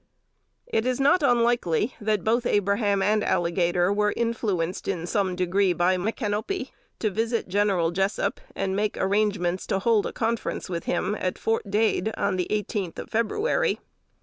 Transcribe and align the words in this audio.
It 0.65 0.87
is 0.87 0.99
not 0.99 1.21
unlikely 1.21 1.93
that 2.01 2.23
both 2.23 2.47
Abraham 2.47 3.03
and 3.03 3.23
Alligator 3.23 3.93
were 3.93 4.15
influenced 4.17 4.87
in 4.87 5.05
some 5.05 5.35
degree 5.35 5.73
by 5.73 5.95
Micanopy 5.95 6.71
to 6.97 7.11
visit 7.11 7.47
General 7.47 7.91
Jessup, 7.91 8.39
and 8.55 8.75
make 8.75 8.97
arrangements 8.97 9.67
to 9.67 9.77
hold 9.77 10.07
a 10.07 10.11
conference 10.11 10.67
with 10.69 10.85
him, 10.85 11.13
at 11.19 11.37
Fort 11.37 11.69
Dade, 11.69 12.11
on 12.17 12.35
the 12.35 12.47
eighteenth 12.51 12.97
of 12.97 13.11
February. 13.11 13.79